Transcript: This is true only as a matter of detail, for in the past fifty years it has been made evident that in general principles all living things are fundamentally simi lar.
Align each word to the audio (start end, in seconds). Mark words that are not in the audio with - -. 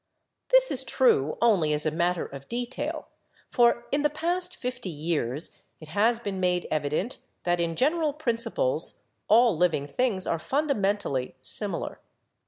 This 0.49 0.71
is 0.71 0.83
true 0.83 1.37
only 1.43 1.73
as 1.73 1.85
a 1.85 1.91
matter 1.91 2.25
of 2.25 2.49
detail, 2.49 3.09
for 3.51 3.85
in 3.91 4.01
the 4.01 4.09
past 4.09 4.55
fifty 4.55 4.89
years 4.89 5.61
it 5.79 5.89
has 5.89 6.19
been 6.19 6.39
made 6.39 6.67
evident 6.71 7.19
that 7.43 7.59
in 7.59 7.75
general 7.75 8.11
principles 8.11 8.95
all 9.27 9.55
living 9.55 9.85
things 9.85 10.25
are 10.25 10.39
fundamentally 10.39 11.35
simi 11.43 11.77
lar. 11.77 11.99